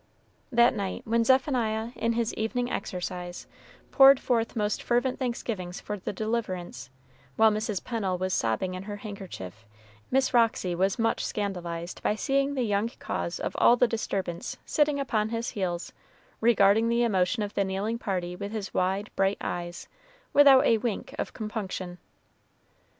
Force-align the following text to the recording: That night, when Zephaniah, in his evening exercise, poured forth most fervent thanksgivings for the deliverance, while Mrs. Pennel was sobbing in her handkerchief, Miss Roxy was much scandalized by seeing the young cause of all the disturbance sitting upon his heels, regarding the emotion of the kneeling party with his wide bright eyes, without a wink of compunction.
That 0.51 0.73
night, 0.73 1.03
when 1.05 1.23
Zephaniah, 1.23 1.91
in 1.95 2.13
his 2.13 2.33
evening 2.33 2.71
exercise, 2.71 3.45
poured 3.91 4.19
forth 4.19 4.55
most 4.55 4.81
fervent 4.81 5.19
thanksgivings 5.19 5.79
for 5.79 5.99
the 5.99 6.11
deliverance, 6.11 6.89
while 7.35 7.51
Mrs. 7.51 7.83
Pennel 7.83 8.17
was 8.17 8.33
sobbing 8.33 8.73
in 8.73 8.81
her 8.81 8.95
handkerchief, 8.95 9.63
Miss 10.09 10.33
Roxy 10.33 10.73
was 10.73 10.97
much 10.97 11.23
scandalized 11.23 12.01
by 12.01 12.15
seeing 12.15 12.55
the 12.55 12.63
young 12.63 12.89
cause 12.97 13.39
of 13.39 13.55
all 13.59 13.75
the 13.75 13.87
disturbance 13.87 14.57
sitting 14.65 14.99
upon 14.99 15.29
his 15.29 15.49
heels, 15.51 15.93
regarding 16.39 16.89
the 16.89 17.03
emotion 17.03 17.43
of 17.43 17.53
the 17.53 17.63
kneeling 17.63 17.99
party 17.99 18.35
with 18.35 18.51
his 18.51 18.73
wide 18.73 19.11
bright 19.15 19.37
eyes, 19.39 19.87
without 20.33 20.65
a 20.65 20.79
wink 20.79 21.13
of 21.19 21.31
compunction. 21.31 21.99